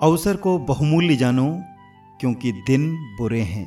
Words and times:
अवसर 0.00 0.36
को 0.36 0.58
बहुमूल्य 0.58 1.16
जानो, 1.16 1.62
क्योंकि 2.20 2.52
दिन 2.52 2.96
बुरे 3.18 3.40
हैं। 3.40 3.66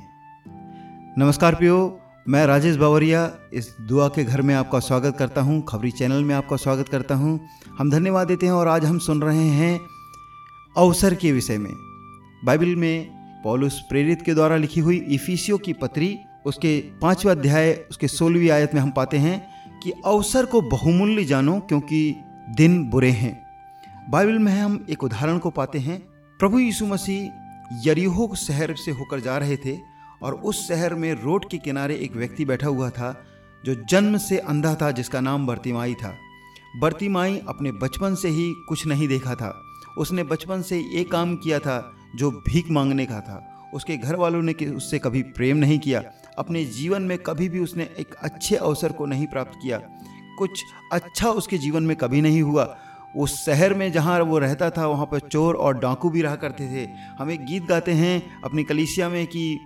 नमस्कार 1.17 1.55
प्रियो, 1.55 1.99
मैं 2.29 2.45
राजेश 2.45 2.75
बावरिया, 2.75 3.31
इस 3.53 3.75
दुआ 3.81 4.07
के 4.07 4.23
घर 4.23 4.41
में 4.41 4.53
आपका 4.55 4.79
स्वागत 4.79 5.17
करता 5.17 5.41
हूँ, 5.41 5.65
खबरी 5.69 5.91
चैनल 5.91 6.23
में 6.23 6.35
आपका 6.35 6.55
स्वागत 6.55 6.89
करता 6.89 7.15
हूँ। 7.15 7.39
हम 7.77 7.91
धन्यवाद 7.91 8.27
देते 8.27 8.45
हैं 8.45 8.53
और 8.53 8.67
आज 8.67 8.85
हम 8.85 8.99
सुन 8.99 9.21
रहे 9.21 9.47
हैं 9.47 9.79
अवसर 10.75 11.15
के 11.15 11.31
विषय 11.31 11.57
में। 11.57 11.71
बाइबल 12.45 12.75
में 12.75 13.41
पॉलुस 13.43 13.79
प्रेरित 13.79 14.21
के 14.21 14.33
द्वारा 14.33 14.57
लिखी 14.57 14.81
हुई 14.81 14.97
इफिसियो 14.97 15.57
की 15.57 15.73
पत्री, 15.73 16.17
उसके 16.45 16.79
पांचवा 17.01 17.31
अध्याय, 17.31 17.73
उसके 17.91 18.07
सोलहवीं 18.07 18.49
आयत 18.49 18.73
में 18.73 18.81
हम 18.81 18.91
पाते 18.91 19.17
हैं 19.17 19.41
कि 19.83 19.91
अवसर 20.05 20.45
को 20.45 20.61
बहुमूल्य 20.61 21.23
जानो, 21.23 21.59
क्योंकि 21.59 22.15
दिन 22.49 22.83
बुरे 22.89 23.11
हैं। 23.11 23.39
बाइबल 24.09 24.39
में 24.39 24.51
हम 24.53 24.85
एक 24.89 25.03
उदाहरण 25.03 25.37
को 25.37 25.49
पाते 25.49 25.79
हैं 25.79 26.10
प्रभु 26.41 26.59
यीशु 26.59 26.85
मसीह 26.85 27.31
यरीहो 27.89 28.35
शहर 28.35 28.75
से 28.75 28.91
होकर 28.91 29.19
जा 29.19 29.37
रहे 29.37 29.57
थे 29.57 29.79
और 30.23 30.33
उस 30.33 30.67
शहर 30.67 30.95
में 30.95 31.13
रोड 31.13 31.49
के 31.49 31.57
किनारे 31.57 31.95
एक 31.95 32.15
व्यक्ति 32.15 32.45
बैठा 32.45 32.67
हुआ 32.67 32.89
था, 32.89 33.25
जो 33.65 33.75
जन्म 33.89 34.17
से 34.17 34.37
अंधा 34.37 34.75
था, 34.75 34.91
जिसका 34.91 35.21
नाम 35.21 35.47
बर्तिमाई 35.47 35.93
था। 35.93 36.15
बर्तिमाई 36.79 37.41
अपने 37.47 37.71
बचपन 37.71 38.15
से 38.15 38.29
ही 38.29 38.53
कुछ 38.69 38.87
नहीं 38.87 39.07
देखा 39.07 39.35
था। 39.35 39.61
उसने 39.97 40.23
बचपन 40.23 40.61
से 40.61 40.79
ये 40.79 41.03
काम 41.03 41.35
किया 41.35 41.59
था, 41.59 41.95
जो 42.15 42.31
भीख 42.31 42.71
मांगने 42.71 43.05
का 43.05 43.19
था। 43.19 43.69
उसके 43.73 43.97
घर 43.97 44.15
वालों 44.15 44.41
ने 44.41 44.53
उससे 44.53 44.99
कभी 44.99 45.21
प्रेम 45.21 45.57
नहीं 45.57 45.79
किया। 45.79 46.03
अपने 46.37 46.65
जीवन 46.65 47.01
में 47.01 47.17
कभी 47.17 47.49
भी 47.49 47.59
उसने 47.59 47.83
एक 47.83 48.13
अच्छे 48.13 48.55
अवसर 48.55 48.91
को 48.91 49.05
नहीं 49.05 49.27
प्राप्त 49.27 49.59
किया। 49.63 49.77
कुछ 50.37 50.63
अच्छा 50.91 51.29
उसके 51.29 51.57
जीवन 51.57 51.83
में 51.83 51.97
कभी 51.97 52.21
नहीं 52.21 52.41
हुआ। 52.41 52.77
उस 53.17 53.45
शहर 53.45 53.73
में 53.73 53.91
जहाँ 53.91 54.19
वो 54.19 54.39
रहता 54.39 54.69
था, 54.69 54.87
वहाँ 54.87 55.05
पर 55.05 55.19
चोर 55.19 55.55
और 55.55 55.79
डाकू 55.79 56.09
भी 56.09 56.21
रहा 56.21 56.35
करते 56.35 56.67
थे। 56.67 56.89
हम 57.19 57.31
एक 57.31 57.45
गीत 57.45 57.63
गाते 57.63 57.91
हैं 57.91 58.41
अपनी 58.41 58.63
कलिसिया 58.63 59.09
में 59.09 59.27
कि, 59.27 59.59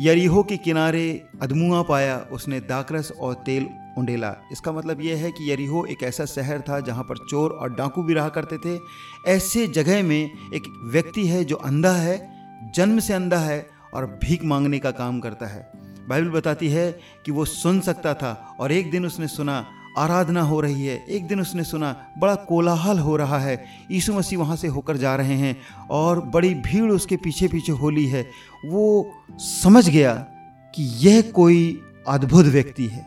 यरीहो 0.00 0.42
के 0.42 0.56
किनारे 0.56 1.24
अदमुआ 1.42 1.82
पाया, 1.82 2.18
उसने 2.18 2.60
दाकरस 2.60 3.12
और 3.20 3.34
तेल 3.34 3.68
उंडेला। 3.98 4.36
इसका 4.52 4.72
मतलब 4.72 5.00
यह 5.00 5.16
है 5.16 5.30
कि 5.30 5.52
यरीहो 5.52 5.84
एक 5.84 6.02
ऐसा 6.02 6.24
शहर 6.24 6.60
था 6.60 6.80
जहाँ 6.80 7.04
पर 7.04 7.16
चोर 7.30 7.50
और 7.50 7.74
डाकू 7.74 8.02
भी 8.02 8.14
रहा 8.14 8.28
करते 8.28 8.56
थे। 8.56 8.80
ऐसे 9.26 9.66
जगह 9.66 10.02
में 10.02 10.30
एक 10.54 10.88
व्यक्ति 10.92 11.26
है 11.26 11.44
जो 11.44 11.56
अंधा 11.56 11.92
है, 11.92 12.30
जन्म 12.74 12.98
से 12.98 13.12
अंधा 13.12 13.38
है 13.38 13.66
और 13.94 14.06
भीख 14.06 14.44
मांगने 14.44 14.78
का 14.78 14.90
काम 14.90 15.20
करता 15.20 15.46
है। 15.46 15.72
बाइबल 16.08 16.28
बताती 16.28 16.68
है 16.68 17.00
कि 17.24 17.32
वो 17.32 17.44
सुन 17.44 17.80
सकता 17.80 18.14
था 18.14 18.56
और 18.60 18.72
एक 18.72 18.90
दिन 18.90 19.06
उसने 19.06 19.28
सुना 19.28 19.66
आराधना 19.98 20.42
हो 20.42 20.60
रही 20.60 20.86
है। 20.86 21.04
एक 21.08 21.26
दिन 21.26 21.40
उसने 21.40 21.64
सुना, 21.64 21.94
बड़ा 22.18 22.34
कोलाहल 22.34 22.98
हो 22.98 23.16
रहा 23.16 23.38
है। 23.38 23.64
यीशु 23.90 24.12
मसीह 24.12 24.38
वहाँ 24.38 24.56
से 24.56 24.68
होकर 24.68 24.96
जा 24.96 25.14
रहे 25.16 25.34
हैं 25.34 25.56
और 25.90 26.20
बड़ी 26.20 26.54
भीड़ 26.54 26.90
उसके 26.92 27.16
पीछे 27.16 27.48
पीछे 27.48 27.72
होली 27.72 28.06
है। 28.06 28.22
वो 28.66 29.12
समझ 29.38 29.88
गया 29.88 30.14
कि 30.74 30.82
यह 30.98 31.20
कोई 31.34 31.80
अद्भुत 32.08 32.46
व्यक्ति 32.46 32.86
है 32.86 33.06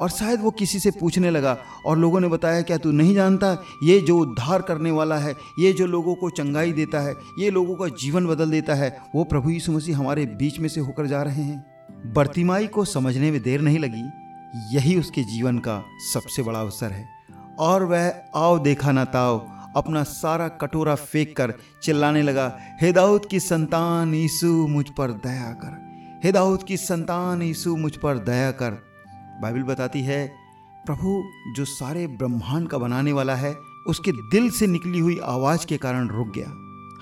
और 0.00 0.10
शायद 0.10 0.40
वो 0.40 0.50
किसी 0.50 0.78
से 0.78 0.90
पूछने 0.90 1.30
लगा 1.30 1.56
और 1.86 1.98
लोगों 1.98 2.20
ने 2.20 2.28
बताया, 2.28 2.62
क्या 2.62 2.76
तू 2.76 2.92
नहीं 2.92 3.14
जानता? 3.14 3.56
ये 3.84 3.98
जो 4.00 4.18
उद्धार 4.18 4.62
करने 4.62 4.90
वाला 4.90 5.16
है, 5.16 5.34
ये 5.58 5.72
जो 5.72 5.86
लोगों 5.86 6.14
को 6.14 6.30
चंगाई 6.30 6.72
देता 6.72 7.00
है, 7.00 7.14
ये 7.38 7.50
लोगों 7.50 7.74
का 7.74 7.86
जीवन 7.88 8.26
बदल 8.26 8.50
देता 8.50 8.74
है, 8.74 8.96
वो 9.14 9.24
प्रभु 9.24 9.50
यीशु 9.50 9.72
मसीह 9.72 9.98
हमारे 9.98 10.26
बीच 10.26 10.58
में 10.60 10.68
से 10.68 10.80
होकर 10.80 11.06
जा 11.06 11.22
रहे 11.22 11.42
हैं। 11.42 11.64
बर्तिमाई 12.14 12.66
को 12.66 12.84
समझने 12.84 13.30
में 13.30 13.42
देर 13.42 13.60
नहीं 13.60 13.78
लगी। 13.78 14.27
यही 14.56 14.98
उसके 14.98 15.22
जीवन 15.22 15.58
का 15.58 15.84
सबसे 16.12 16.42
बड़ा 16.42 16.60
अवसर 16.60 16.90
है। 16.90 17.08
और 17.58 17.84
वह 17.84 18.14
आओ 18.34 18.58
देखा 18.58 18.92
ना 18.92 19.04
ताओ, 19.04 19.48
अपना 19.76 20.02
सारा 20.02 20.48
कटोरा 20.48 20.94
फेंक 20.94 21.36
कर 21.36 21.54
चिल्लाने 21.82 22.22
लगा, 22.22 22.58
हे 22.80 22.92
दाऊद 22.92 23.26
की 23.26 23.40
संतान 23.40 24.14
यीशु 24.14 24.66
मुझ 24.66 24.88
पर 24.90 25.10
दया 25.10 25.50
कर। 25.50 25.88
हे 26.24 26.32
दाऊद 26.32 26.62
की 26.62 26.76
संतान 26.76 27.42
यीशु 27.42 27.76
मुझ 27.76 27.96
पर 27.96 28.18
दया 28.18 28.50
कर। 28.50 28.70
बाइबल 29.42 29.62
बताती 29.62 30.00
है, 30.00 30.36
प्रभु, 30.86 31.24
जो 31.56 31.64
सारे 31.64 32.06
ब्रह्मांड 32.06 32.68
का 32.68 32.78
बनाने 32.78 33.12
वाला 33.12 33.34
है, 33.34 33.56
उसके 33.86 34.12
दिल 34.12 34.50
से 34.50 34.66
निकली 34.66 34.98
हुई 34.98 35.20
आवाज़ 35.24 35.66
के 35.66 35.76
कारण 35.76 36.08
रुक 36.08 36.28
गया। 36.34 36.46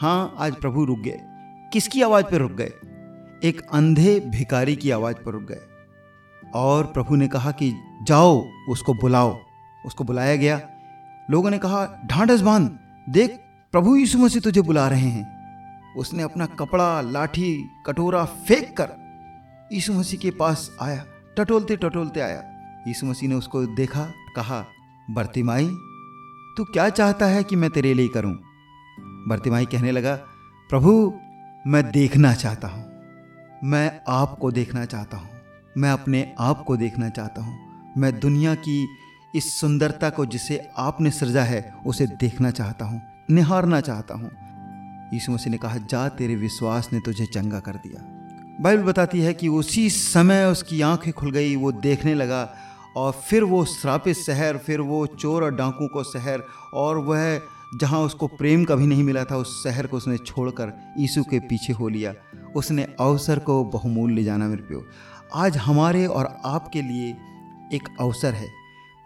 हाँ 0.01 0.35
आज 0.39 0.55
प्रभु 0.55 0.85
रुक 0.85 0.99
गए। 0.99 1.21
किसकी 1.73 2.03
आवाज़ 2.03 2.25
पर 2.25 2.37
रुक 2.37 2.53
गए? 2.53 2.73
एक 3.45 3.63
अंधे 3.73 4.21
भिकारी 4.21 4.77
की 4.77 4.91
आवाज़ 4.91 5.17
पर 5.17 5.33
रुक 5.33 5.43
गए। 5.43 5.76
और 6.55 6.87
प्रभु 6.87 7.17
ने 7.17 7.29
कहा 7.29 7.51
कि 7.51 7.75
जाओ, 8.03 8.49
उसको 8.69 8.95
बुलाओ। 8.95 9.39
उसको 9.87 10.05
बुलाया 10.05 10.37
गया। 10.37 10.61
लोगों 11.31 11.51
ने 11.51 11.59
कहा, 11.59 12.03
ढांढस 12.07 12.41
बाँध, 12.41 12.79
देख, 13.09 13.31
प्रभु 13.73 13.97
यीशु 13.97 14.19
मसीह 14.19 14.41
तुझे 14.41 14.61
बुला 14.61 14.89
रहे 14.89 15.09
हैं। 15.09 15.37
उसने 15.95 16.23
अपना 16.23 16.47
कपड़ा, 16.47 17.01
लाठी, 17.01 17.71
कटोरा 17.87 18.25
फेंक 18.25 18.77
कर 18.81 18.89
यीशु 19.73 19.93
मसीह 19.93 20.21
के 20.21 20.31
पास 20.31 20.77
आया। 20.83 21.05
टटोलते 21.39 21.77
टटोलते 21.77 22.21
आया। 22.21 22.43
यीशु 22.89 23.07
मसीह 23.07 23.29
ने 23.29 23.35
उसको 23.35 23.67
देखा, 23.67 24.05
कहा, 24.37 24.67
बर्तिमाई, 25.11 25.67
तू 26.57 26.65
क्या 26.65 26.89
चाहता 26.89 27.27
है 27.27 27.43
कि 27.45 27.57
मैं 27.57 27.71
तेरे 27.71 27.95
लिए 27.95 28.09
करूँ? 28.09 28.39
बर्तिमाई 29.29 29.67
कहने 29.67 29.93
लगा, 29.93 30.17
प्रभु, 30.71 31.15
मैं 31.67 31.91
देखना 31.91 32.35
चाहता 32.35 32.69
हूँ। 32.69 32.85
मैं 33.65 34.01
आपको 34.09 34.51
देखना 34.51 34.85
चाहता 34.85 35.17
हूँ। 35.17 35.36
मैं 35.79 35.91
अपने 35.91 36.35
आप 36.39 36.63
को 36.65 36.77
देखना 36.77 37.09
चाहता 37.09 37.43
हूँ। 37.43 37.95
मैं 37.99 38.19
दुनिया 38.21 38.55
की 38.55 38.89
इस 39.35 39.53
सुंदरता 39.61 40.11
को 40.11 40.27
जिसे 40.27 40.61
आपने 40.77 41.11
सृजा 41.11 41.43
है, 41.43 41.75
उसे 41.87 42.07
देखना 42.07 42.51
चाहता 42.51 42.85
हूँ, 42.85 43.01
निहारना 43.31 43.81
चाहता 43.81 44.15
हूँ। 44.15 44.31
यीशु 45.15 45.33
मसीह 45.33 45.51
ने 45.51 45.59
कहा, 45.59 45.77
जा, 45.77 46.09
तेरे 46.09 46.37
विश्वास 46.37 46.89
ने 46.93 47.01
तुझे 47.01 47.27
चंगा 47.27 47.61
कर 47.61 47.73
दिया। 47.77 48.05
बाइबल 48.61 48.83
बताती 48.83 49.21
है 49.21 49.35
कि 49.35 49.49
उसी 49.49 49.89
समय 49.91 50.45
उसकी 50.45 50.81
आँखें 50.81 51.13
खुल 51.13 51.31
गई, 51.31 51.57
वो 51.57 51.73
देखने 51.73 52.15
लगा 52.15 52.49
और 52.97 53.13
फिर 53.13 53.45
वो 53.45 53.65
श्रापित 53.65 54.17
शहर, 54.17 54.57
फिर 54.57 54.81
वो 54.81 55.07
चोर 55.07 55.45
और 55.45 55.55
डाकू 55.55 55.89
को 55.89 56.05
शहर 56.05 56.43
और 56.75 56.99
वह 56.99 57.41
जहाँ 57.81 58.01
उसको 58.01 58.27
प्रेम 58.27 58.65
कभी 58.65 58.87
नहीं 58.87 59.03
मिला 59.03 59.25
था, 59.25 59.37
उस 59.37 59.63
शहर 59.65 59.87
को 59.87 59.97
उसने 59.97 60.17
छोड़कर 60.19 60.73
यीशु 60.99 61.23
के 61.23 61.39
पीछे 61.39 61.73
हो 61.73 61.89
लिया। 61.89 62.15
उसने 62.57 62.87
अवसर 63.01 63.39
को 63.39 63.65
बहुमूल्य 63.65 64.23
जाना 64.25 64.47
मेरे 64.49 64.63
प्यो 64.63 64.87
आज 65.35 65.57
हमारे 65.57 66.07
और 66.07 66.39
आपके 66.45 66.83
लिए 66.83 67.11
एक 67.73 67.89
अवसर 68.01 68.35
है। 68.35 68.49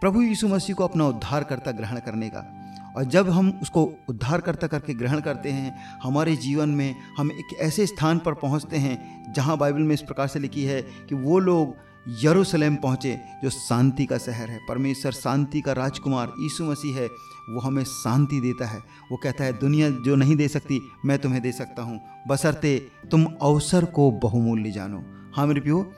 प्रभु 0.01 0.21
यीशु 0.21 0.47
मसीह 0.47 0.75
को 0.75 0.83
अपना 0.83 1.07
उद्धारकर्ता 1.07 1.71
ग्रहण 1.71 1.99
करने 1.99 2.29
का। 2.29 2.57
और 2.97 3.03
जब 3.03 3.29
हम 3.29 3.59
उसको 3.61 3.93
उद्धारकर्ता 4.09 4.67
करके 4.67 4.93
ग्रहण 4.93 5.19
करते 5.19 5.51
हैं, 5.51 5.99
हमारे 6.03 6.35
जीवन 6.35 6.69
में 6.69 6.95
हम 7.17 7.31
एक 7.31 7.57
ऐसे 7.59 7.85
स्थान 7.85 8.19
पर 8.19 8.33
पहुँचते 8.33 8.77
हैं, 8.77 9.33
जहाँ 9.33 9.57
बाइबल 9.57 9.81
में 9.81 9.93
इस 9.93 10.01
प्रकार 10.01 10.27
से 10.27 10.39
लिखी 10.39 10.63
है 10.63 10.81
कि 10.81 11.15
वो 11.15 11.39
लोग 11.39 11.75
यरूशलेम 12.23 12.75
पहुँचे, 12.75 13.19
जो 13.43 13.49
शांति 13.49 14.05
का 14.05 14.17
शहर 14.17 14.49
है। 14.49 14.59
परमेश्वर 14.69 15.11
शांति 15.11 15.61
का 15.61 15.73
राजकुमार 15.73 16.33
यीशु 16.39 16.65
मसीह 16.65 16.97
है, 16.97 17.07
वो 17.49 17.59
हमें 17.59 17.83
शांति 17.83 18.41
देता 18.41 18.65
है। 18.65 18.79
वो 19.11 19.17
कहता 19.17 19.43
है, 19.43 19.59
दुनिया 19.59 19.89
जो 19.89 20.15
नहीं 20.15 20.35
दे 20.35 20.47
सकती, 20.47 20.81
मैं 21.05 21.19
तुम्हें 21.19 21.41
दे 21.41 21.51
सकता 21.51 21.81
हूँ। 21.81 22.01
बसरते, 22.27 22.87
तुम 23.11 23.25
अवसर 23.41 23.85
को 23.85 24.11
बहुमूल्य 24.11 24.71
जानो। 24.71 25.03
हाँ 25.35 25.47
मेरे 25.47 25.61
प्यो 25.61 25.93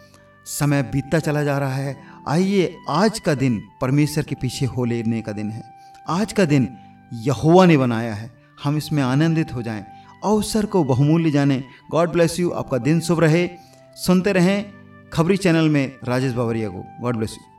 समय 0.46 0.84
बीतता 0.84 1.20
चला 1.20 1.44
जा 1.44 1.58
रहा 1.58 1.76
है। 1.76 2.04
आइए, 2.28 2.78
आज 2.90 3.20
का 3.20 3.36
दिन 3.36 3.64
परमेश्वर 3.82 4.24
के 4.24 4.36
पीछे 4.36 4.66
हो 4.66 4.86
लेने 4.86 5.22
का 5.22 5.32
दिन 5.32 5.52
है। 5.52 5.64
आज 6.10 6.34
का 6.34 6.46
दिन 6.46 6.78
यहुआ 7.14 7.66
ने 7.66 7.78
बनाया 7.78 8.14
है। 8.14 8.32
हम 8.64 8.78
इसमें 8.78 9.04
आनंदित 9.04 9.54
हो 9.54 9.62
जाएँ। 9.62 9.86
अवसर 10.24 10.66
को 10.66 10.84
बहुमूल्य 10.84 11.32
जाने। 11.32 11.64
गॉड 11.92 12.12
ब्लेस 12.12 12.40
यू 12.40 12.50
आपका 12.50 12.78
दिन 12.78 13.00
शुभ 13.00 13.20
रहे। 13.20 13.50
सुनते 13.96 14.34
रहें 14.34 14.66
खबरी 15.14 15.38
चैनल 15.38 15.70
में 15.70 15.96
राजेश 16.04 16.34
बावरिया 16.34 16.70
को। 16.70 16.86
God 17.02 17.16
bless 17.16 17.32
you 17.32 17.53